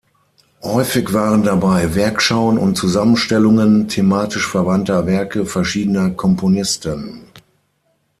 Häufig 0.63 1.13
waren 1.13 1.43
dabei 1.43 1.93
Werkschauen 1.93 2.57
und 2.57 2.75
Zusammenstellungen 2.75 3.87
thematisch 3.87 4.47
verwandter 4.47 5.05
Werke 5.05 5.45
verschiedener 5.45 6.09
Komponisten. 6.09 7.27